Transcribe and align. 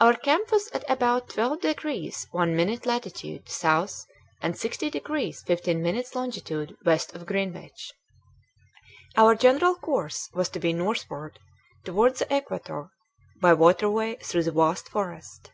Our 0.00 0.14
camp 0.14 0.50
was 0.50 0.68
at 0.70 0.82
about 0.88 1.28
12 1.28 1.60
degrees 1.60 2.26
1 2.30 2.56
minute 2.56 2.86
latitude 2.86 3.50
south 3.50 4.06
and 4.40 4.56
60 4.56 4.88
degrees 4.88 5.42
15 5.42 5.82
minutes 5.82 6.14
longitude 6.14 6.74
west 6.86 7.14
of 7.14 7.26
Greenwich. 7.26 7.92
Our 9.14 9.34
general 9.34 9.74
course 9.74 10.30
was 10.32 10.48
to 10.52 10.58
be 10.58 10.72
northward 10.72 11.38
toward 11.84 12.16
the 12.16 12.34
equator, 12.34 12.88
by 13.42 13.52
waterway 13.52 14.16
through 14.22 14.44
the 14.44 14.52
vast 14.52 14.88
forest. 14.88 15.50